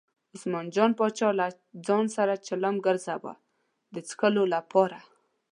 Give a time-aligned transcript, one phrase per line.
[0.35, 1.47] عثمان جان پاچا له
[1.87, 3.33] ځان سره چلم ګرځاوه
[3.93, 4.99] د څکلو لپاره.